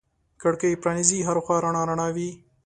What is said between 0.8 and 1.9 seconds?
پرانیزې هر خوا رڼا